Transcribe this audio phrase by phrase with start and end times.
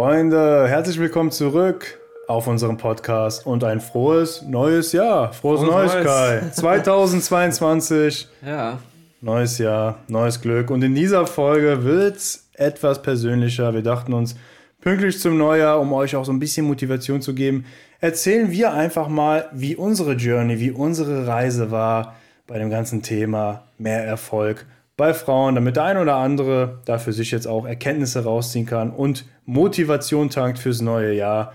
[0.00, 5.30] Freunde, herzlich willkommen zurück auf unserem Podcast und ein frohes neues Jahr.
[5.34, 6.40] Frohes, frohes Neues, Kai.
[6.52, 8.26] 2022.
[8.40, 8.78] Ja.
[9.20, 10.70] Neues Jahr, neues Glück.
[10.70, 13.74] Und in dieser Folge wird es etwas persönlicher.
[13.74, 14.36] Wir dachten uns,
[14.80, 17.66] pünktlich zum Neujahr, um euch auch so ein bisschen Motivation zu geben,
[18.00, 23.64] erzählen wir einfach mal, wie unsere Journey, wie unsere Reise war bei dem ganzen Thema
[23.76, 24.64] mehr Erfolg
[25.00, 28.90] bei Frauen, damit der ein oder andere da für sich jetzt auch Erkenntnisse rausziehen kann
[28.90, 31.54] und Motivation tankt fürs neue Jahr.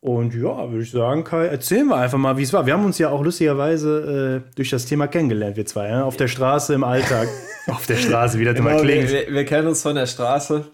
[0.00, 2.64] Und ja, würde ich sagen, Kai, erzählen wir einfach mal, wie es war.
[2.64, 6.04] Wir haben uns ja auch lustigerweise äh, durch das Thema kennengelernt, wir zwei, ja?
[6.04, 7.28] auf der Straße im Alltag.
[7.66, 9.10] auf der Straße, wie das genau, immer klingt.
[9.10, 10.64] Wir, wir, kennen uns von der Straße.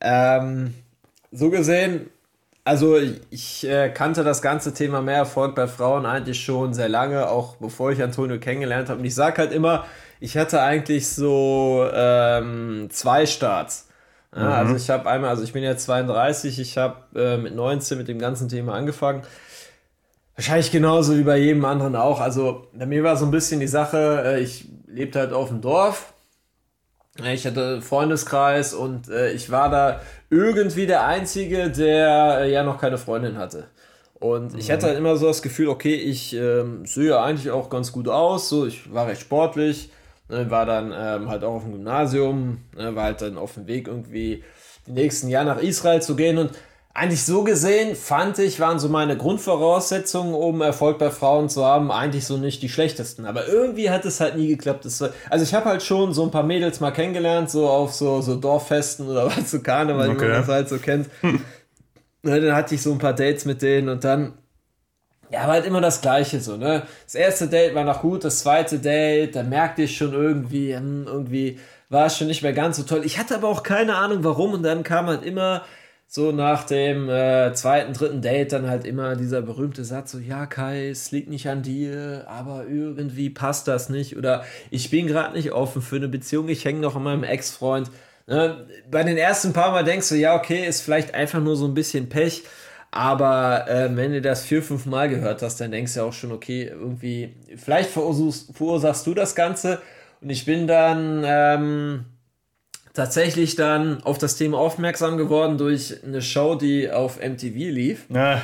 [0.00, 0.72] Ähm,
[1.30, 2.08] so gesehen,
[2.64, 2.96] also
[3.28, 7.56] ich äh, kannte das ganze Thema mehr Erfolg bei Frauen eigentlich schon sehr lange, auch
[7.56, 9.00] bevor ich Antonio kennengelernt habe.
[9.00, 9.84] Und ich sage halt immer,
[10.20, 13.88] ich hatte eigentlich so ähm, zwei Starts.
[14.34, 14.52] Ja, mhm.
[14.52, 18.08] Also ich habe einmal, also ich bin jetzt 32, ich habe äh, mit 19 mit
[18.08, 19.22] dem ganzen Thema angefangen.
[20.36, 22.20] Wahrscheinlich genauso wie bei jedem anderen auch.
[22.20, 25.60] Also bei mir war so ein bisschen die Sache, äh, ich lebte halt auf dem
[25.60, 26.12] Dorf.
[27.32, 32.80] Ich hatte Freundeskreis und äh, ich war da irgendwie der Einzige, der äh, ja noch
[32.80, 33.66] keine Freundin hatte.
[34.14, 37.90] Und ich hatte halt immer so das Gefühl, okay, ich ähm, sehe eigentlich auch ganz
[37.90, 39.90] gut aus, so ich war recht sportlich,
[40.30, 43.66] Ne, war dann ähm, halt auch auf dem Gymnasium, ne, war halt dann auf dem
[43.66, 44.44] Weg irgendwie
[44.86, 46.52] die nächsten Jahre nach Israel zu gehen und
[46.92, 51.90] eigentlich so gesehen fand ich, waren so meine Grundvoraussetzungen, um Erfolg bei Frauen zu haben,
[51.90, 53.26] eigentlich so nicht die schlechtesten.
[53.26, 54.84] Aber irgendwie hat es halt nie geklappt.
[55.00, 58.20] War, also ich habe halt schon so ein paar Mädels mal kennengelernt, so auf so,
[58.22, 60.20] so Dorffesten oder was, so Karneval, okay.
[60.20, 61.08] wie man das halt so kennt.
[61.20, 61.40] Hm.
[62.22, 64.34] Dann hatte ich so ein paar Dates mit denen und dann
[65.30, 66.82] ja, aber halt immer das Gleiche so, ne?
[67.04, 71.06] Das erste Date war noch gut, das zweite Date, da merkte ich schon irgendwie, hm,
[71.06, 73.02] irgendwie war es schon nicht mehr ganz so toll.
[73.04, 75.64] Ich hatte aber auch keine Ahnung warum und dann kam halt immer
[76.12, 80.46] so nach dem äh, zweiten, dritten Date dann halt immer dieser berühmte Satz so, ja
[80.46, 85.36] Kai, es liegt nicht an dir, aber irgendwie passt das nicht oder ich bin gerade
[85.36, 87.92] nicht offen für eine Beziehung, ich hänge noch an meinem Ex-Freund.
[88.26, 88.66] Ne?
[88.90, 91.74] Bei den ersten paar Mal denkst du, ja okay, ist vielleicht einfach nur so ein
[91.74, 92.42] bisschen Pech,
[92.90, 96.32] aber äh, wenn du das vier, fünf Mal gehört hast, dann denkst du auch schon,
[96.32, 99.80] okay, irgendwie, vielleicht verursachst, verursachst du das Ganze.
[100.20, 102.04] Und ich bin dann ähm,
[102.92, 108.06] tatsächlich dann auf das Thema aufmerksam geworden durch eine Show, die auf MTV lief.
[108.08, 108.42] Ja,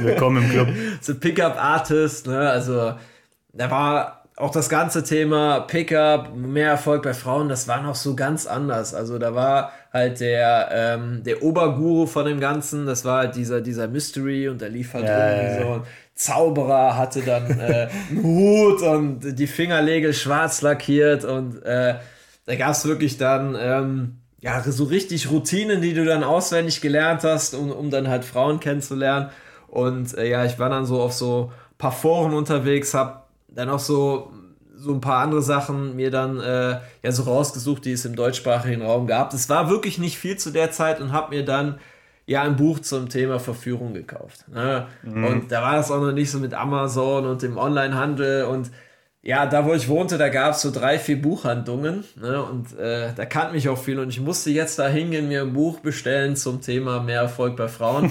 [0.00, 0.68] willkommen im Club.
[1.00, 2.50] so Pickup Artist, ne?
[2.50, 2.94] Also
[3.52, 8.16] da war auch das ganze Thema Pickup, mehr Erfolg bei Frauen, das war noch so
[8.16, 8.94] ganz anders.
[8.94, 13.60] Also da war halt der, ähm, der Oberguru von dem Ganzen, das war halt dieser,
[13.60, 15.62] dieser Mystery und da lief halt ja, irgendwie ja.
[15.62, 15.82] so ein
[16.14, 21.96] Zauberer, hatte dann äh, einen Hut und die Fingernägel schwarz lackiert und äh,
[22.46, 27.24] da gab es wirklich dann ähm, ja so richtig Routinen, die du dann auswendig gelernt
[27.24, 29.30] hast, um, um dann halt Frauen kennenzulernen.
[29.68, 33.78] Und äh, ja, ich war dann so auf so paar Foren unterwegs, hab dann auch
[33.78, 34.32] so,
[34.80, 38.82] so ein paar andere Sachen mir dann äh, ja so rausgesucht, die es im deutschsprachigen
[38.82, 39.34] Raum gab.
[39.34, 41.78] Es war wirklich nicht viel zu der Zeit und habe mir dann
[42.26, 44.46] ja ein Buch zum Thema Verführung gekauft.
[44.48, 44.86] Ne?
[45.02, 45.24] Mhm.
[45.24, 48.70] Und da war das auch noch nicht so mit Amazon und dem Onlinehandel und
[49.22, 52.42] ja, da wo ich wohnte, da gab es so drei, vier Buchhandlungen ne?
[52.42, 55.52] und äh, da kannte mich auch viel und ich musste jetzt da hingehen, mir ein
[55.52, 58.10] Buch bestellen zum Thema mehr Erfolg bei Frauen.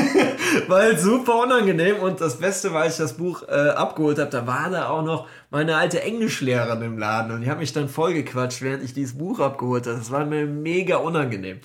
[0.68, 4.70] Weil super unangenehm und das Beste, weil ich das Buch äh, abgeholt habe, da war
[4.70, 8.84] da auch noch meine alte Englischlehrerin im Laden und die hat mich dann vollgequatscht, während
[8.84, 9.96] ich dieses Buch abgeholt habe.
[9.96, 11.58] Das war mir mega unangenehm.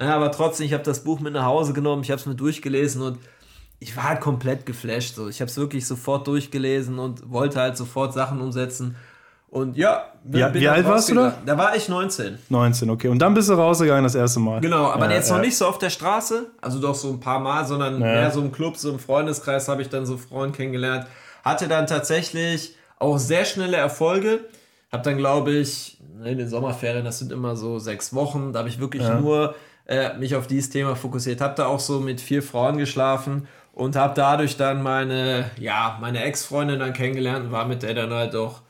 [0.00, 2.34] Ja, aber trotzdem, ich habe das Buch mit nach Hause genommen, ich habe es mir
[2.34, 3.18] durchgelesen und
[3.84, 5.14] ich war halt komplett geflasht.
[5.14, 5.28] So.
[5.28, 8.96] Ich habe es wirklich sofort durchgelesen und wollte halt sofort Sachen umsetzen.
[9.50, 11.34] Und ja, ja, wie alt warst du da?
[11.44, 12.38] Da war ich 19.
[12.48, 13.08] 19, okay.
[13.08, 14.62] Und dann bist du rausgegangen das erste Mal.
[14.62, 15.36] Genau, aber ja, jetzt ja.
[15.36, 18.40] noch nicht so auf der Straße, also doch so ein paar Mal, sondern mehr so
[18.40, 21.06] im Club, so im Freundeskreis habe ich dann so Freunde kennengelernt.
[21.44, 24.40] Hatte dann tatsächlich auch sehr schnelle Erfolge.
[24.90, 28.70] Hab dann, glaube ich, in den Sommerferien, das sind immer so sechs Wochen, da habe
[28.70, 29.54] ich wirklich nur
[29.86, 31.42] äh, mich auf dieses Thema fokussiert.
[31.42, 36.22] Hab da auch so mit vier Frauen geschlafen und habe dadurch dann meine, ja, meine
[36.22, 38.62] Ex-Freundin dann kennengelernt und war mit der dann halt auch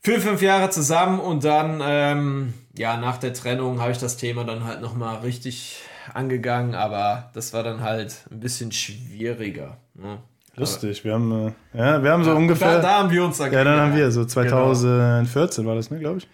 [0.00, 4.44] vier, fünf Jahre zusammen und dann, ähm, ja, nach der Trennung habe ich das Thema
[4.44, 5.82] dann halt nochmal richtig
[6.14, 9.78] angegangen, aber das war dann halt ein bisschen schwieriger.
[9.94, 10.18] Ne?
[10.56, 12.76] Lustig, wir haben, äh, ja, wir haben so ja, ungefähr.
[12.76, 15.68] Da, da, haben wir uns da Ja, dann haben wir, so 2014 genau.
[15.68, 16.28] war das, ne, glaube ich.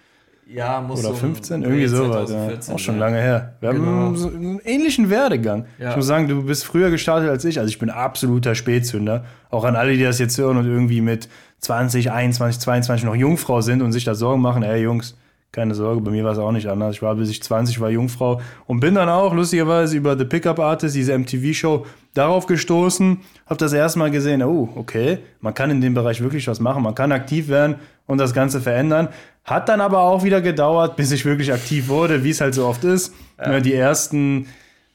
[0.47, 2.31] Ja, muss Oder 15, um irgendwie sowas.
[2.31, 2.75] Ja.
[2.75, 3.55] Auch schon lange her.
[3.61, 3.87] Wir genau.
[3.87, 5.65] haben so einen ähnlichen Werdegang.
[5.79, 5.91] Ja.
[5.91, 7.59] Ich muss sagen, du bist früher gestartet als ich.
[7.59, 9.25] Also ich bin absoluter Spätzünder.
[9.51, 11.29] Auch an alle, die das jetzt hören und irgendwie mit
[11.61, 14.63] 20, 21, 22 noch Jungfrau sind und sich da Sorgen machen.
[14.63, 15.17] Ey, Jungs,
[15.55, 16.97] Keine Sorge, bei mir war es auch nicht anders.
[16.97, 20.59] Ich war bis ich 20 war Jungfrau und bin dann auch lustigerweise über The Pickup
[20.59, 25.81] Artist, diese MTV-Show, darauf gestoßen, habe das erste Mal gesehen, oh, okay, man kann in
[25.81, 29.11] dem Bereich wirklich was machen, man kann aktiv werden und das Ganze verändern.
[29.45, 32.67] Hat dann aber auch wieder gedauert, bis ich wirklich aktiv wurde, wie es halt so
[32.67, 33.15] oft ist.
[33.39, 33.61] Ja.
[33.61, 34.47] Die ersten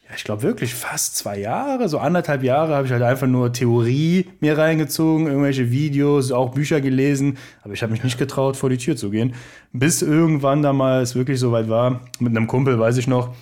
[0.10, 3.54] ja, ich glaube wirklich fast zwei Jahre, so anderthalb Jahre habe ich halt einfach nur
[3.54, 8.70] Theorie mir reingezogen, irgendwelche Videos, auch Bücher gelesen, aber ich habe mich nicht getraut, vor
[8.72, 9.36] die Tür zu gehen.
[9.72, 13.36] Bis irgendwann damals wirklich so weit war, mit einem Kumpel, weiß ich noch,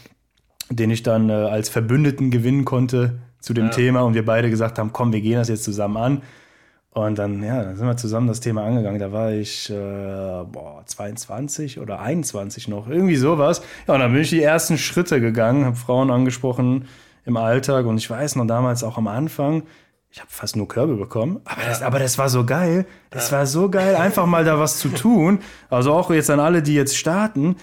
[0.69, 3.72] den ich dann äh, als Verbündeten gewinnen konnte zu dem ja.
[3.72, 6.22] Thema und wir beide gesagt haben, komm, wir gehen das jetzt zusammen an.
[6.98, 9.00] Und dann, ja, dann sind wir zusammen das Thema angegangen.
[9.00, 13.62] Da war ich äh, boah, 22 oder 21 noch, irgendwie sowas.
[13.88, 16.88] Ja, und dann bin ich die ersten Schritte gegangen, habe Frauen angesprochen
[17.24, 17.86] im Alltag.
[17.86, 19.62] Und ich weiß noch damals auch am Anfang,
[20.10, 21.40] ich habe fast nur Körbe bekommen.
[21.46, 21.70] Aber, ja.
[21.70, 22.88] das, aber das war so geil.
[23.12, 23.38] Das ja.
[23.38, 25.42] war so geil, einfach mal da was zu tun.
[25.70, 27.58] Also auch jetzt an alle, die jetzt starten,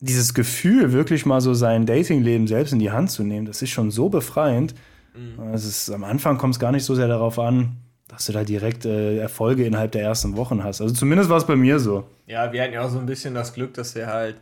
[0.00, 3.70] dieses Gefühl, wirklich mal so sein Datingleben selbst in die Hand zu nehmen, das ist
[3.70, 4.74] schon so befreiend.
[5.14, 5.52] Mhm.
[5.52, 7.76] Es ist, am Anfang kommt es gar nicht so sehr darauf an,
[8.08, 10.80] dass du da direkt äh, Erfolge innerhalb der ersten Wochen hast.
[10.80, 12.04] Also zumindest war es bei mir so.
[12.26, 14.36] Ja, wir hatten ja auch so ein bisschen das Glück, dass wir halt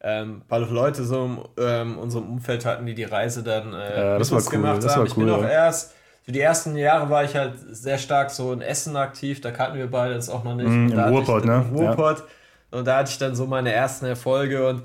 [0.00, 3.96] ähm, ein paar Leute so in ähm, unserem Umfeld hatten, die die Reise dann äh,
[3.96, 5.00] ja, das war cool, gemacht das haben.
[5.00, 5.48] War ich cool, bin auch ja.
[5.48, 9.50] erst, für die ersten Jahre war ich halt sehr stark so in Essen aktiv, da
[9.50, 10.68] kannten wir beide das auch noch nicht.
[10.68, 11.64] Mm, Im Ruhrpott, ne?
[11.68, 12.18] Im Ruhrpott.
[12.18, 12.78] Ja.
[12.78, 14.82] Und da hatte ich dann so meine ersten Erfolge und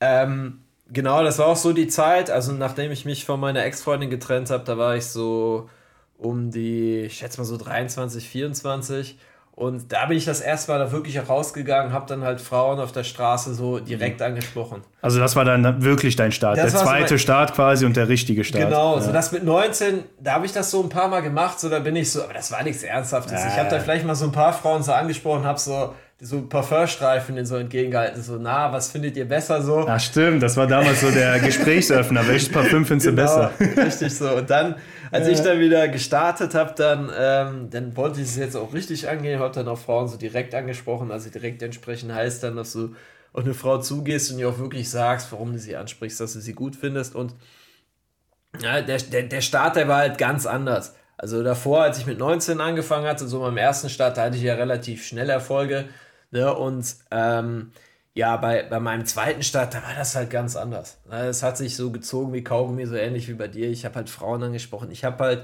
[0.00, 4.10] ähm, genau, das war auch so die Zeit, also nachdem ich mich von meiner Ex-Freundin
[4.10, 5.70] getrennt habe, da war ich so
[6.24, 9.18] um die, ich schätze mal so 23, 24.
[9.56, 12.90] Und da bin ich das erste Mal da wirklich rausgegangen, habe dann halt Frauen auf
[12.90, 14.26] der Straße so direkt mhm.
[14.26, 14.82] angesprochen.
[15.00, 18.08] Also das war dann wirklich dein Start, das der zweite so Start quasi und der
[18.08, 18.64] richtige Start.
[18.64, 19.02] Genau, ja.
[19.02, 21.78] so das mit 19, da habe ich das so ein paar Mal gemacht, so da
[21.78, 23.44] bin ich so, aber das war nichts Ernsthaftes.
[23.44, 23.46] Äh.
[23.46, 25.94] Ich habe da vielleicht mal so ein paar Frauen so angesprochen, habe so
[26.24, 29.84] so Parfumstreifen den so entgegengehalten, so, na, was findet ihr besser so?
[29.86, 33.52] Ach stimmt, das war damals so der Gesprächsöffner, welches Parfüm findest du genau, besser?
[33.76, 34.30] Richtig so.
[34.30, 34.76] Und dann,
[35.10, 39.08] als ich dann wieder gestartet habe, dann, ähm, dann wollte ich es jetzt auch richtig
[39.08, 42.94] angehen, habe dann auch Frauen so direkt angesprochen, also direkt entsprechend heißt dann, dass du
[43.34, 46.40] auf eine Frau zugehst und ihr auch wirklich sagst, warum du sie ansprichst, dass du
[46.40, 47.34] sie gut findest und
[48.62, 50.94] ja, der, der, der Start, der war halt ganz anders.
[51.16, 54.42] Also davor, als ich mit 19 angefangen hatte, so beim ersten Start, da hatte ich
[54.42, 55.86] ja relativ schnell Erfolge.
[56.34, 56.52] Ne?
[56.52, 57.70] Und ähm,
[58.12, 60.98] ja, bei, bei meinem zweiten Start, da war das halt ganz anders.
[61.08, 61.26] Ne?
[61.26, 63.70] Es hat sich so gezogen wie Kaugummi, so ähnlich wie bei dir.
[63.70, 64.90] Ich habe halt Frauen angesprochen.
[64.90, 65.42] Ich habe halt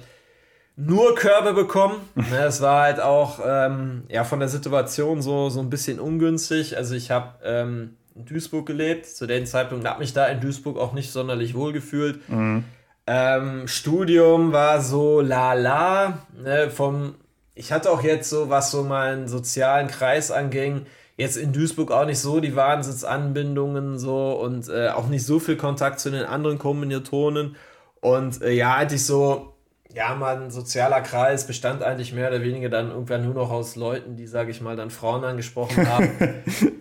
[0.77, 1.97] nur Körbe bekommen.
[2.17, 2.45] Ne?
[2.45, 6.77] Es war halt auch ähm, ja, von der Situation so, so ein bisschen ungünstig.
[6.77, 9.07] Also ich habe ähm, in Duisburg gelebt.
[9.07, 12.29] Zu dem Zeitpunkt habe mich da in Duisburg auch nicht sonderlich wohl gefühlt.
[12.29, 12.65] Mhm.
[13.07, 16.27] Ähm, Studium war so la la.
[16.43, 16.69] Ne?
[16.69, 17.15] Vom
[17.61, 20.87] ich hatte auch jetzt so, was so meinen sozialen Kreis anging,
[21.19, 25.57] jetzt in Duisburg auch nicht so die Wahnsinnsanbindungen so und äh, auch nicht so viel
[25.57, 27.57] Kontakt zu den anderen Kombinatoren.
[28.01, 29.53] Und äh, ja, eigentlich so,
[29.93, 34.17] ja, mein sozialer Kreis bestand eigentlich mehr oder weniger dann irgendwann nur noch aus Leuten,
[34.17, 36.09] die, sage ich mal, dann Frauen angesprochen haben.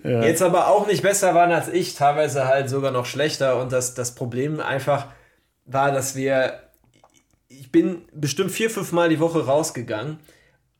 [0.05, 0.23] ja.
[0.23, 3.59] Jetzt aber auch nicht besser waren als ich, teilweise halt sogar noch schlechter.
[3.59, 5.07] Und das, das Problem einfach
[5.65, 6.53] war, dass wir,
[7.49, 10.19] ich bin bestimmt vier, fünf Mal die Woche rausgegangen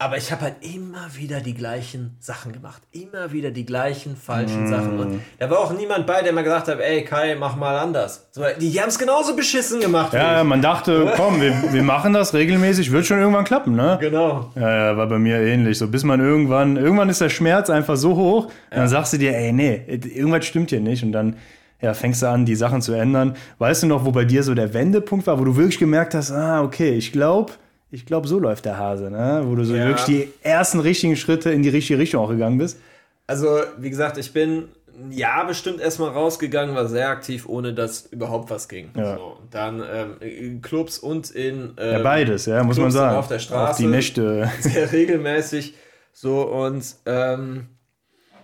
[0.02, 2.82] aber ich habe halt immer wieder die gleichen Sachen gemacht.
[2.94, 4.68] Immer wieder die gleichen falschen mm.
[4.70, 4.98] Sachen.
[4.98, 8.30] Und da war auch niemand bei, der mal gesagt hat, ey Kai, mach mal anders.
[8.32, 10.14] So, die, die haben es genauso beschissen gemacht.
[10.14, 13.98] Ja, man dachte, komm, wir, wir machen das regelmäßig, wird schon irgendwann klappen, ne?
[14.00, 14.50] Genau.
[14.56, 15.78] Ja, ja, war bei mir ähnlich.
[15.78, 18.78] So bis man irgendwann, irgendwann ist der Schmerz einfach so hoch, ja.
[18.78, 21.04] dann sagst du dir, ey, nee, irgendwas stimmt hier nicht.
[21.04, 21.36] Und dann
[21.82, 23.36] ja, fängst du an, die Sachen zu ändern.
[23.58, 26.32] Weißt du noch, wo bei dir so der Wendepunkt war, wo du wirklich gemerkt hast,
[26.32, 27.52] ah, okay, ich glaube,
[27.92, 29.44] ich glaube, so läuft der Hase, ne?
[29.46, 29.88] wo du so ja.
[29.88, 32.80] wirklich die ersten richtigen Schritte in die richtige Richtung auch gegangen bist.
[33.28, 34.70] Also, wie gesagt, ich bin
[35.00, 38.92] ein Jahr bestimmt erstmal rausgegangen, war sehr aktiv, ohne dass überhaupt was ging.
[38.96, 39.16] Ja.
[39.16, 41.74] So, dann ähm, in Clubs und in.
[41.78, 43.18] Ähm, ja, beides, ja, muss Clubs man sagen.
[43.18, 43.72] Auf der Straße.
[43.72, 44.50] Auf die Nächte.
[44.60, 45.76] Sehr regelmäßig.
[46.12, 47.68] So, und ähm,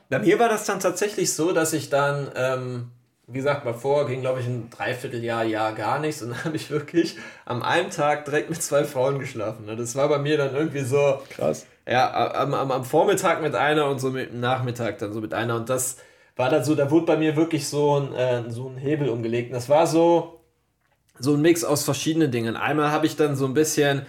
[0.10, 2.92] bei mir war das dann tatsächlich so, dass ich dann ähm,
[3.28, 6.22] wie gesagt, mal vor ging, glaube ich, ein Dreivierteljahr, Jahr gar nichts.
[6.22, 9.66] Und dann habe ich wirklich am einen Tag direkt mit zwei Frauen geschlafen.
[9.66, 9.76] Ne?
[9.76, 11.22] Das war bei mir dann irgendwie so.
[11.30, 11.66] Krass.
[11.88, 15.34] Ja, am, am, am Vormittag mit einer und so mit dem Nachmittag dann so mit
[15.34, 15.56] einer.
[15.56, 15.98] Und das
[16.36, 19.50] war dann so, da wurde bei mir wirklich so ein, äh, so ein Hebel umgelegt.
[19.50, 20.42] Und das war so,
[21.18, 22.56] so ein Mix aus verschiedenen Dingen.
[22.56, 24.06] Einmal habe ich dann so ein bisschen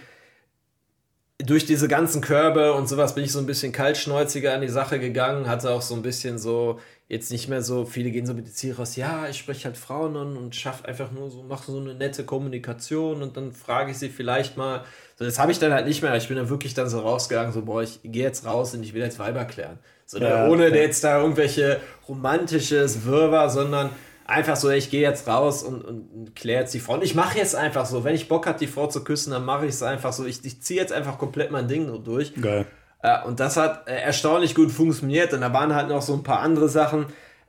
[1.38, 4.98] durch diese ganzen Körbe und sowas bin ich so ein bisschen kaltschnäuziger an die Sache
[4.98, 8.46] gegangen, hatte auch so ein bisschen so jetzt nicht mehr so, viele gehen so mit
[8.46, 11.70] dem Ziel raus, ja, ich spreche halt Frauen an und schaffe einfach nur so, mache
[11.70, 14.84] so eine nette Kommunikation und dann frage ich sie vielleicht mal.
[15.16, 16.14] So, das habe ich dann halt nicht mehr.
[16.16, 18.92] Ich bin dann wirklich dann so rausgegangen, so, boah, ich gehe jetzt raus und ich
[18.92, 19.78] will jetzt Weiber klären.
[20.04, 20.28] So, ne?
[20.28, 20.74] ja, ohne ja.
[20.74, 23.90] jetzt da irgendwelche romantisches Wirrwarr, sondern
[24.26, 26.94] einfach so, ich gehe jetzt raus und, und kläre jetzt die Frau.
[26.94, 29.44] Und ich mache jetzt einfach so, wenn ich Bock habe, die Frau zu küssen, dann
[29.44, 30.26] mache ich es einfach so.
[30.26, 32.34] Ich, ich ziehe jetzt einfach komplett mein Ding durch.
[32.34, 32.66] Geil.
[33.02, 35.32] Äh, und das hat äh, erstaunlich gut funktioniert.
[35.32, 37.06] Und da waren halt noch so ein paar andere Sachen,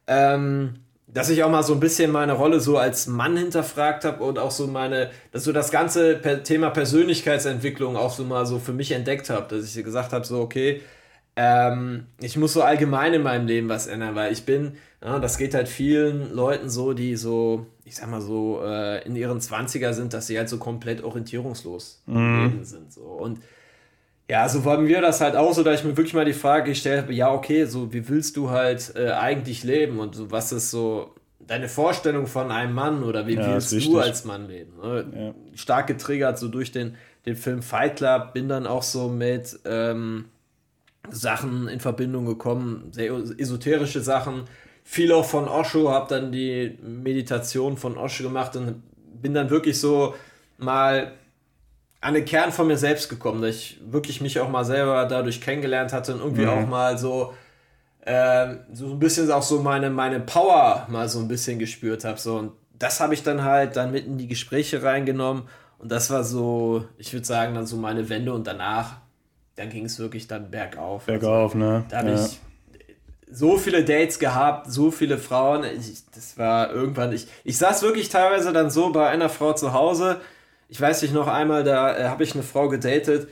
[0.07, 0.75] ähm,
[1.07, 4.37] dass ich auch mal so ein bisschen meine Rolle so als Mann hinterfragt habe und
[4.37, 8.91] auch so meine, dass so das ganze Thema Persönlichkeitsentwicklung auch so mal so für mich
[8.91, 10.81] entdeckt habe, dass ich gesagt habe, so okay,
[11.37, 14.73] ähm, ich muss so allgemein in meinem Leben was ändern, weil ich bin,
[15.03, 19.15] ja, das geht halt vielen Leuten so, die so, ich sag mal so, äh, in
[19.15, 22.15] ihren 20er sind, dass sie halt so komplett orientierungslos mhm.
[22.15, 22.91] im Leben sind.
[22.91, 23.01] So.
[23.01, 23.39] Und
[24.29, 26.71] ja, so haben wir das halt auch so, dass ich mir wirklich mal die Frage
[26.71, 30.51] gestellt habe, ja, okay, so wie willst du halt äh, eigentlich leben und so, was
[30.51, 34.73] ist so deine Vorstellung von einem Mann oder wie ja, willst du als Mann leben?
[34.81, 35.05] Ne?
[35.15, 35.33] Ja.
[35.55, 40.25] Stark getriggert so durch den, den Film Fight Club, bin dann auch so mit ähm,
[41.09, 44.43] Sachen in Verbindung gekommen, sehr esoterische Sachen.
[44.83, 48.83] Viel auch von Osho, habe dann die Meditation von Osho gemacht und
[49.21, 50.15] bin dann wirklich so
[50.57, 51.13] mal
[52.01, 55.41] an den Kern von mir selbst gekommen, dass ich wirklich mich auch mal selber dadurch
[55.41, 56.49] kennengelernt hatte und irgendwie mhm.
[56.49, 57.33] auch mal so,
[58.01, 62.19] äh, so ein bisschen auch so meine, meine Power mal so ein bisschen gespürt habe.
[62.19, 62.37] So.
[62.37, 65.43] Und das habe ich dann halt dann mit in die Gespräche reingenommen
[65.79, 68.97] und das war so, ich würde sagen, dann so meine Wende und danach
[69.57, 71.05] dann ging es wirklich dann bergauf.
[71.05, 71.83] Bergauf, also, ne?
[71.89, 72.25] Da habe ja.
[72.25, 72.39] ich
[73.29, 75.63] so viele Dates gehabt, so viele Frauen.
[75.63, 79.73] Ich, das war irgendwann, ich, ich saß wirklich teilweise dann so bei einer Frau zu
[79.73, 80.21] Hause.
[80.69, 83.29] Ich weiß nicht noch einmal, da äh, habe ich eine Frau gedatet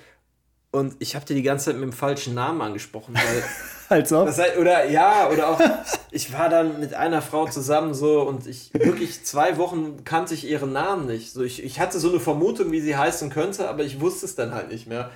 [0.71, 3.43] und ich habe die die ganze Zeit mit dem falschen Namen angesprochen, weil.
[3.97, 4.25] Als ob.
[4.25, 5.59] Das heißt, oder ja, oder auch,
[6.11, 10.49] ich war dann mit einer Frau zusammen so und ich wirklich zwei Wochen kannte ich
[10.49, 11.33] ihren Namen nicht.
[11.33, 14.35] So, ich, ich hatte so eine Vermutung, wie sie heißen könnte, aber ich wusste es
[14.35, 15.11] dann halt nicht mehr.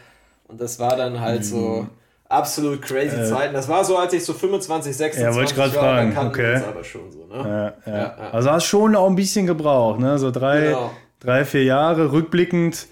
[0.47, 1.45] Und das war dann halt mhm.
[1.45, 1.87] so
[2.29, 3.53] absolut crazy äh, Zeiten.
[3.53, 6.27] Das war so, als ich so 25, 26 ja, wollte ich gerade fragen.
[6.29, 6.61] Okay.
[6.67, 7.75] aber schon so, ne?
[7.85, 7.99] Ja, ja.
[7.99, 10.17] Ja, also hast schon auch ein bisschen gebraucht, ne?
[10.19, 10.91] So drei, genau.
[11.19, 12.87] Drei, vier Jahre rückblickend.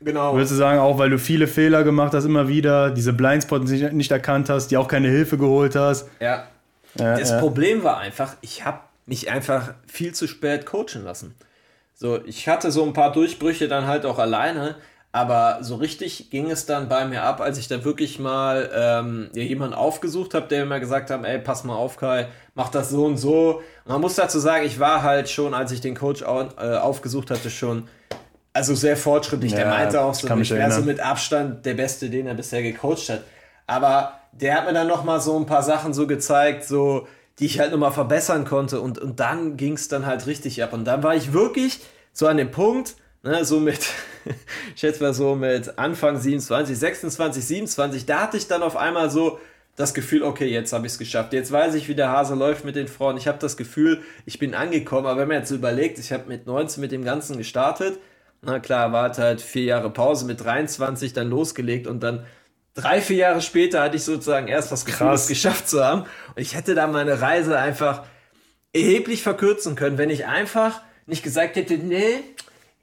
[0.00, 0.34] Genau.
[0.34, 3.92] Würdest du sagen, auch weil du viele Fehler gemacht hast, immer wieder, diese Blindspots nicht,
[3.92, 6.08] nicht erkannt hast, die auch keine Hilfe geholt hast.
[6.20, 6.46] Ja.
[6.94, 11.34] das Problem war einfach, ich habe mich einfach viel zu spät coachen lassen.
[11.94, 14.76] So, ich hatte so ein paar Durchbrüche dann halt auch alleine,
[15.14, 19.30] aber so richtig ging es dann bei mir ab, als ich da wirklich mal ähm,
[19.32, 22.90] ja, jemanden aufgesucht habe, der mir gesagt hat, ey, pass mal auf, Kai, mach das
[22.90, 23.62] so und so.
[23.84, 26.78] Und man muss dazu sagen, ich war halt schon, als ich den Coach au äh,
[26.78, 27.86] aufgesucht hatte, schon
[28.52, 29.52] also sehr fortschrittlich.
[29.52, 32.64] Ja, der meinte auch so, ich wäre so mit Abstand der Beste, den er bisher
[32.64, 33.22] gecoacht hat.
[33.68, 37.06] Aber der hat mir dann noch mal so ein paar Sachen so gezeigt, so
[37.38, 38.80] die ich halt noch mal verbessern konnte.
[38.80, 40.72] Und, und dann ging es dann halt richtig ab.
[40.72, 43.78] Und dann war ich wirklich so an dem Punkt, ne, so mit,
[44.74, 49.10] ich schätze mal so mit Anfang 27, 26, 27, da hatte ich dann auf einmal
[49.10, 49.38] so
[49.76, 51.32] das Gefühl, okay, jetzt habe ich es geschafft.
[51.32, 53.16] Jetzt weiß ich, wie der Hase läuft mit den Frauen.
[53.16, 55.06] Ich habe das Gefühl, ich bin angekommen.
[55.06, 57.98] Aber wenn man jetzt so überlegt, ich habe mit 19 mit dem Ganzen gestartet.
[58.40, 62.24] Na klar, war halt vier Jahre Pause, mit 23 dann losgelegt und dann
[62.74, 66.02] drei, vier Jahre später hatte ich sozusagen erst das Gefühl, es geschafft zu haben.
[66.02, 68.04] Und ich hätte da meine Reise einfach
[68.72, 72.20] erheblich verkürzen können, wenn ich einfach nicht gesagt hätte, nee,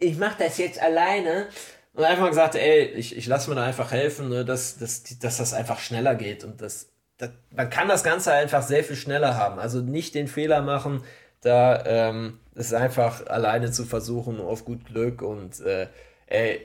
[0.02, 1.48] ich mache das jetzt alleine.
[1.94, 5.38] Und einfach gesagt, ey, ich, ich lasse mir da einfach helfen, ne, dass, dass, dass
[5.38, 6.44] das einfach schneller geht.
[6.44, 9.60] Und das, das, man kann das Ganze einfach sehr viel schneller haben.
[9.60, 11.04] Also nicht den Fehler machen,
[11.42, 15.22] da ähm, es einfach alleine zu versuchen auf gut Glück.
[15.22, 15.88] Und äh,
[16.28, 16.62] ey,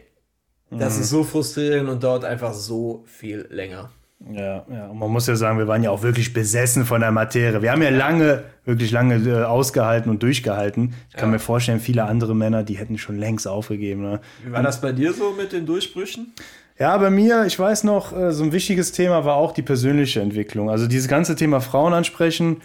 [0.71, 1.02] das mhm.
[1.02, 3.90] ist so frustrierend und dauert einfach so viel länger.
[4.33, 7.13] Ja, ja, und man muss ja sagen, wir waren ja auch wirklich besessen von der
[7.13, 7.61] Materie.
[7.61, 10.95] Wir haben ja lange, wirklich lange äh, ausgehalten und durchgehalten.
[11.11, 11.35] Ich kann ja.
[11.35, 14.03] mir vorstellen, viele andere Männer, die hätten schon längst aufgegeben.
[14.03, 14.21] Ne?
[14.43, 16.33] Wie war und, das bei dir so mit den Durchbrüchen?
[16.79, 20.21] Ja, bei mir, ich weiß noch, äh, so ein wichtiges Thema war auch die persönliche
[20.21, 20.71] Entwicklung.
[20.71, 22.63] Also dieses ganze Thema Frauen ansprechen,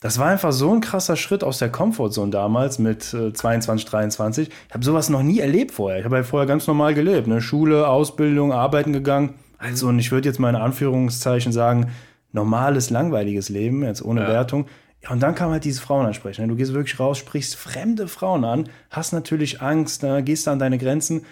[0.00, 4.48] das war einfach so ein krasser Schritt aus der Comfortzone damals mit 22, äh, 23.
[4.48, 5.98] Ich habe sowas noch nie erlebt vorher.
[5.98, 7.26] Ich habe ja vorher ganz normal gelebt.
[7.28, 7.40] Ne?
[7.40, 9.34] Schule, Ausbildung, arbeiten gegangen.
[9.62, 11.92] Also, und ich würde jetzt mal in Anführungszeichen sagen,
[12.32, 14.28] normales, langweiliges Leben, jetzt ohne ja.
[14.28, 14.66] Wertung.
[15.02, 16.48] Ja, und dann kam halt diese Frauen ansprechen.
[16.48, 20.58] Du gehst wirklich raus, sprichst fremde Frauen an, hast natürlich Angst, ne, gehst da an
[20.58, 21.24] deine Grenzen.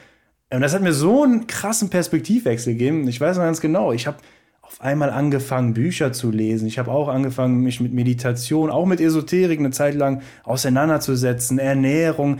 [0.52, 3.08] Und das hat mir so einen krassen Perspektivwechsel gegeben.
[3.08, 4.18] Ich weiß noch ganz genau, ich habe
[4.62, 6.68] auf einmal angefangen, Bücher zu lesen.
[6.68, 12.38] Ich habe auch angefangen, mich mit Meditation, auch mit Esoterik eine Zeit lang auseinanderzusetzen, Ernährung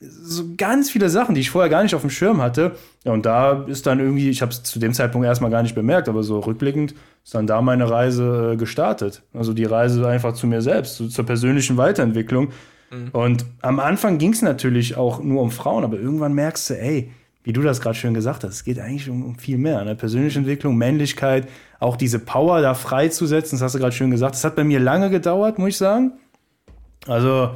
[0.00, 2.72] so ganz viele Sachen, die ich vorher gar nicht auf dem Schirm hatte.
[3.04, 5.74] Ja, und da ist dann irgendwie, ich habe es zu dem Zeitpunkt erstmal gar nicht
[5.74, 9.22] bemerkt, aber so rückblickend ist dann da meine Reise äh, gestartet.
[9.34, 12.48] Also die Reise einfach zu mir selbst, zu, zur persönlichen Weiterentwicklung.
[12.90, 13.08] Mhm.
[13.12, 17.12] Und am Anfang ging es natürlich auch nur um Frauen, aber irgendwann merkst du, ey,
[17.42, 19.84] wie du das gerade schön gesagt hast, es geht eigentlich um, um viel mehr.
[19.84, 19.96] Ne?
[19.96, 21.46] Persönliche Entwicklung, Männlichkeit,
[21.78, 24.34] auch diese Power da freizusetzen, das hast du gerade schön gesagt.
[24.34, 26.12] Das hat bei mir lange gedauert, muss ich sagen.
[27.06, 27.50] Also,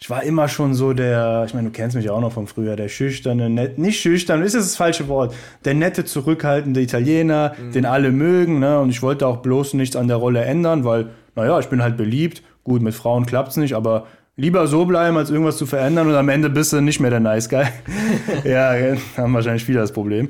[0.00, 2.76] ich war immer schon so der, ich meine, du kennst mich auch noch von früher,
[2.76, 7.72] der schüchterne, net, nicht schüchtern, ist das das falsche Wort, der nette, zurückhaltende Italiener, mhm.
[7.72, 8.78] den alle mögen, ne?
[8.78, 11.96] Und ich wollte auch bloß nichts an der Rolle ändern, weil, naja, ich bin halt
[11.96, 12.42] beliebt.
[12.62, 16.14] Gut, mit Frauen klappt es nicht, aber lieber so bleiben, als irgendwas zu verändern und
[16.14, 17.64] am Ende bist du nicht mehr der Nice Guy.
[18.44, 18.74] ja,
[19.16, 20.28] haben wahrscheinlich viele das Problem.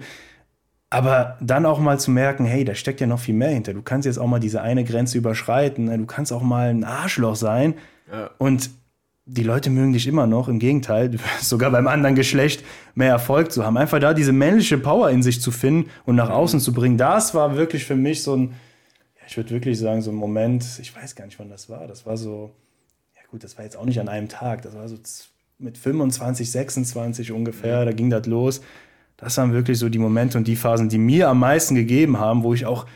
[0.89, 3.75] Aber dann auch mal zu merken, hey, da steckt ja noch viel mehr hinter.
[3.75, 5.85] Du kannst jetzt auch mal diese eine Grenze überschreiten.
[5.85, 5.99] Ne?
[5.99, 7.75] Du kannst auch mal ein Arschloch sein.
[8.11, 8.31] Ja.
[8.39, 8.71] Und
[9.29, 10.49] die Leute mögen dich immer noch.
[10.49, 13.77] Im Gegenteil, sogar beim anderen Geschlecht mehr Erfolg zu haben.
[13.77, 16.97] Einfach da diese männliche Power in sich zu finden und nach außen zu bringen.
[16.97, 18.55] Das war wirklich für mich so ein,
[19.17, 21.87] ja, ich würde wirklich sagen, so ein Moment, ich weiß gar nicht, wann das war.
[21.87, 22.51] Das war so,
[23.17, 24.63] ja gut, das war jetzt auch nicht an einem Tag.
[24.63, 24.97] Das war so
[25.59, 28.63] mit 25, 26 ungefähr, da ging das los.
[29.19, 32.45] Das waren wirklich so die Momente und die Phasen, die mir am meisten gegeben haben,
[32.45, 32.87] wo ich auch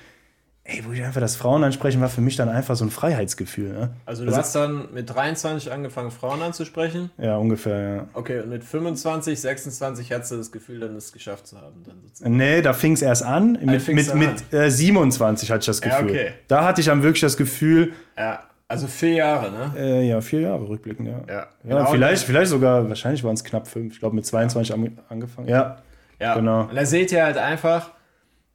[0.64, 3.73] ey, wo ich einfach das Frauen ansprechen, war für mich dann einfach so ein Freiheitsgefühl.
[3.73, 3.90] Ne?
[4.07, 7.11] Also du also, hast dann mit 23 angefangen, Frauen anzusprechen?
[7.19, 8.07] Ja, ungefähr, ja.
[8.14, 11.83] Okay, und mit 25, 26 hattest du das Gefühl, dann es geschafft zu haben?
[11.85, 13.59] Dann nee, da fing es erst an.
[13.61, 16.14] Mit, also mit, mit äh, 27 hatte ich das Gefühl.
[16.14, 16.33] Ja, okay.
[16.47, 17.92] Da hatte ich dann wirklich das Gefühl...
[18.16, 19.73] Ja, also vier Jahre, ne?
[19.76, 21.21] Äh, ja, vier Jahre rückblickend, ja.
[21.28, 23.92] Ja, genau ja vielleicht, vielleicht sogar, wahrscheinlich waren es knapp fünf.
[23.92, 24.90] Ich glaube, mit 22 ja.
[25.11, 25.47] angefangen.
[25.47, 25.83] Ja,
[26.19, 26.62] ja, genau.
[26.62, 27.90] Und da seht ihr halt einfach,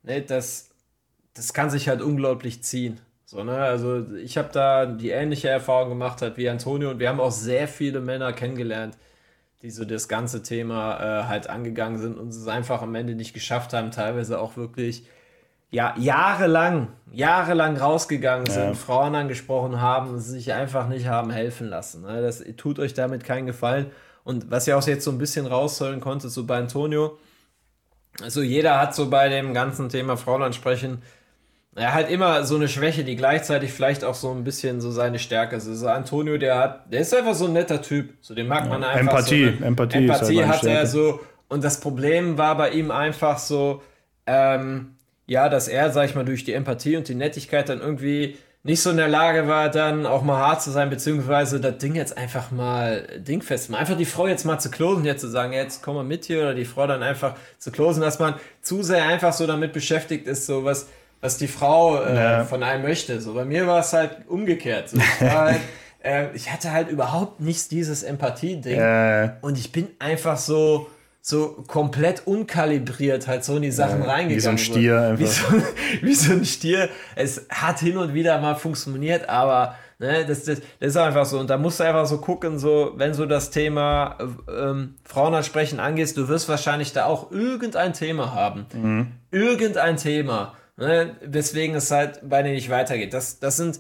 [0.01, 0.69] ne, dass
[1.37, 2.99] das kann sich halt unglaublich ziehen.
[3.25, 3.57] So, ne?
[3.57, 7.31] Also ich habe da die ähnliche Erfahrung gemacht halt wie Antonio und wir haben auch
[7.31, 8.97] sehr viele Männer kennengelernt,
[9.61, 13.33] die so das ganze Thema äh, halt angegangen sind und es einfach am Ende nicht
[13.33, 15.07] geschafft haben, teilweise auch wirklich
[15.69, 18.73] ja, jahrelang, jahrelang rausgegangen sind, ja.
[18.73, 22.03] Frauen angesprochen haben und sich einfach nicht haben helfen lassen.
[22.03, 22.21] Ne?
[22.21, 23.91] Das tut euch damit keinen Gefallen.
[24.23, 27.17] Und was ihr auch jetzt so ein bisschen rausholen konntet, so bei Antonio,
[28.21, 31.01] also jeder hat so bei dem ganzen Thema Frauen ansprechen
[31.77, 35.19] er hat immer so eine Schwäche, die gleichzeitig vielleicht auch so ein bisschen so seine
[35.19, 35.67] Stärke ist.
[35.67, 38.15] Also Antonio, der hat, der ist einfach so ein netter Typ.
[38.21, 38.99] So den mag man einfach.
[38.99, 41.19] Empathie, so eine, Empathie, Empathie hat er so.
[41.49, 43.83] Und das Problem war bei ihm einfach so,
[44.25, 44.95] ähm,
[45.27, 48.81] ja, dass er, sag ich mal, durch die Empathie und die Nettigkeit dann irgendwie nicht
[48.81, 52.17] so in der Lage war, dann auch mal hart zu sein, beziehungsweise das Ding jetzt
[52.17, 53.79] einfach mal dingfest machen.
[53.79, 56.41] Einfach die Frau jetzt mal zu closen, jetzt zu sagen, jetzt komm mal mit hier,
[56.41, 60.27] oder die Frau dann einfach zu closen, dass man zu sehr einfach so damit beschäftigt
[60.27, 60.87] ist, so was
[61.21, 62.43] was die Frau äh, ja.
[62.45, 63.19] von einem möchte.
[63.21, 64.89] So bei mir war es halt umgekehrt.
[64.89, 65.59] So, ich, halt,
[66.03, 68.79] äh, ich, hatte halt überhaupt nicht dieses Empathie-Ding.
[68.79, 69.37] Ja.
[69.41, 70.87] Und ich bin einfach so
[71.27, 74.37] so komplett unkalibriert halt so in die Sachen ja, reingegangen.
[74.37, 75.19] Wie so ein Stier einfach.
[75.19, 75.43] Wie so,
[76.01, 76.87] wie so, ein Stier.
[77.17, 81.37] Es hat hin und wieder mal funktioniert, aber ne, das, das, das ist einfach so.
[81.37, 84.17] Und da musst du einfach so gucken, so, wenn so das Thema
[84.49, 88.65] ähm, Frauen ansprechen angehst, du wirst wahrscheinlich da auch irgendein Thema haben.
[88.73, 89.07] Mhm.
[89.29, 90.53] Irgendein Thema.
[90.77, 91.15] Ne?
[91.21, 93.13] Weswegen es halt bei denen nicht weitergeht.
[93.13, 93.79] Das, das sind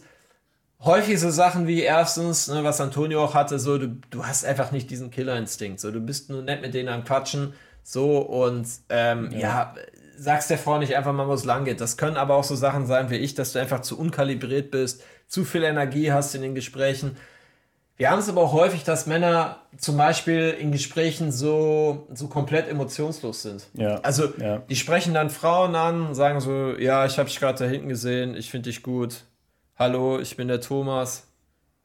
[0.79, 4.71] häufig so Sachen wie erstens, ne, was Antonio auch hatte, so du, du hast einfach
[4.71, 5.79] nicht diesen Killerinstinkt.
[5.79, 7.53] So, du bist nur nett mit denen am Quatschen.
[7.83, 9.39] So und ähm, ja.
[9.39, 9.75] ja.
[10.17, 11.79] sagst der Frau nicht einfach mal, wo es lang geht.
[11.79, 15.03] Das können aber auch so Sachen sein wie ich, dass du einfach zu unkalibriert bist,
[15.27, 17.15] zu viel Energie hast in den Gesprächen.
[17.97, 22.69] Wir haben es aber auch häufig, dass Männer zum Beispiel in Gesprächen so, so komplett
[22.69, 23.65] emotionslos sind.
[23.73, 23.95] Ja.
[24.01, 24.59] Also ja.
[24.59, 28.35] die sprechen dann Frauen an, sagen so, ja, ich habe dich gerade da hinten gesehen,
[28.35, 29.23] ich finde dich gut.
[29.75, 31.27] Hallo, ich bin der Thomas.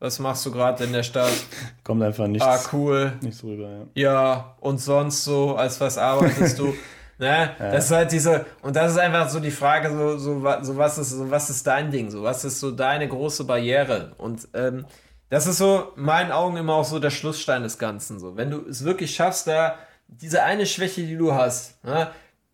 [0.01, 1.33] Was machst du gerade in der Stadt?
[1.85, 2.47] Kommt einfach nichts.
[2.47, 3.13] Ah, cool.
[3.23, 3.87] Nichts rüber, ja.
[3.95, 6.75] Ja, und sonst so, als was arbeitest du?
[7.19, 7.51] Ne?
[7.61, 7.71] Ja.
[7.71, 10.99] Das ist halt diese, und das ist einfach so die Frage, so, so, so, was
[10.99, 12.11] ist, so was ist dein Ding?
[12.11, 14.13] So, was ist so deine große Barriere?
[14.19, 14.87] Und ähm,
[15.33, 18.21] das ist so, in meinen Augen immer auch so der Schlussstein des Ganzen.
[18.21, 22.11] So, wenn du es wirklich schaffst, da diese eine Schwäche, die du hast, ne,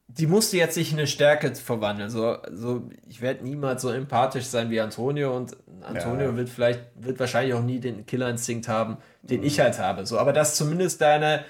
[0.06, 2.08] die musst du jetzt nicht in eine Stärke verwandeln.
[2.08, 6.36] So, so ich werde niemals so empathisch sein wie Antonio und Antonio ja.
[6.36, 9.46] wird vielleicht, wird wahrscheinlich auch nie den Killerinstinkt haben, den mhm.
[9.48, 10.06] ich halt habe.
[10.06, 11.44] So, aber dass zumindest deine,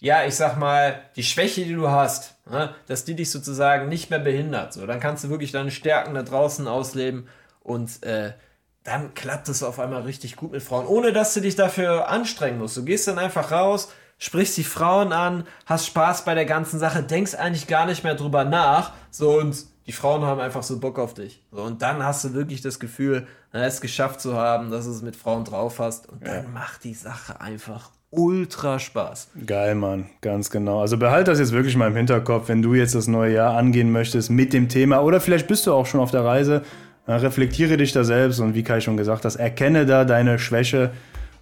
[0.00, 4.08] ja, ich sag mal, die Schwäche, die du hast, ne, dass die dich sozusagen nicht
[4.08, 4.72] mehr behindert.
[4.72, 7.28] So, dann kannst du wirklich deine Stärken da draußen ausleben
[7.60, 8.32] und äh,
[8.84, 12.58] dann klappt es auf einmal richtig gut mit Frauen, ohne dass du dich dafür anstrengen
[12.58, 12.76] musst.
[12.76, 17.02] Du gehst dann einfach raus, sprichst die Frauen an, hast Spaß bei der ganzen Sache,
[17.02, 20.98] denkst eigentlich gar nicht mehr drüber nach, so und die Frauen haben einfach so Bock
[20.98, 21.42] auf dich.
[21.50, 25.02] So, und dann hast du wirklich das Gefühl, es geschafft zu haben, dass du es
[25.02, 26.08] mit Frauen drauf hast.
[26.08, 26.48] Und dann ja.
[26.48, 29.28] macht die Sache einfach ultra Spaß.
[29.46, 30.80] Geil, Mann, ganz genau.
[30.80, 33.92] Also behalte das jetzt wirklich mal im Hinterkopf, wenn du jetzt das neue Jahr angehen
[33.92, 36.62] möchtest mit dem Thema oder vielleicht bist du auch schon auf der Reise
[37.06, 40.90] reflektiere dich da selbst und wie Kai schon gesagt hat, erkenne da deine Schwäche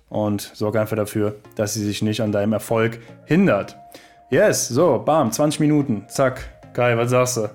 [0.08, 3.76] und sorge einfach dafür, dass sie sich nicht an deinem Erfolg hindert.
[4.30, 6.48] Yes, so, bam, 20 Minuten, zack.
[6.72, 7.48] Kai, was sagst du?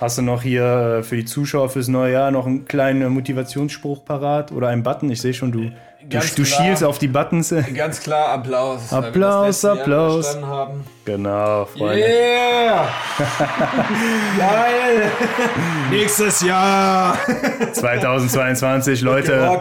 [0.00, 4.04] Hast du noch hier äh, für die Zuschauer fürs neue Jahr noch einen kleinen Motivationsspruch
[4.04, 5.10] parat oder einen Button?
[5.10, 5.70] Ich sehe schon, du,
[6.08, 6.46] du, du klar.
[6.46, 7.54] schielst auf die Buttons.
[7.74, 8.92] Ganz klar Applaus.
[8.92, 10.38] Applaus, Applaus.
[11.04, 11.98] Genau, Freunde.
[11.98, 12.88] Yeah!
[14.38, 15.10] Geil!
[15.90, 17.16] Nächstes Jahr!
[17.72, 19.60] 2022, Leute,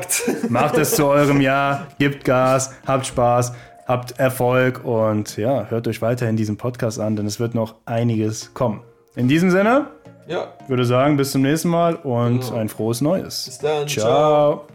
[0.50, 3.54] macht es zu eurem Jahr, gebt Gas, habt Spaß,
[3.88, 8.54] habt Erfolg und ja, hört euch weiterhin diesen Podcast an, denn es wird noch einiges
[8.54, 8.82] kommen.
[9.16, 9.88] In diesem Sinne,
[10.28, 13.46] Ja, würde sagen, bis zum nächsten Mal und ein frohes Neues.
[13.46, 13.88] bis dann.
[13.88, 14.66] Ciao.